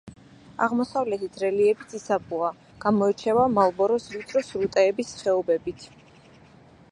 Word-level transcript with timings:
აღმოსავლეთით 0.67 1.35
რელიეფი 1.41 1.85
ციცაბოა, 1.91 2.49
გამოირჩევა 2.87 3.45
მარლბოროს 3.57 4.09
ვიწრო 4.15 4.43
სრუტეების 4.49 5.15
ხეობებით. 5.21 5.89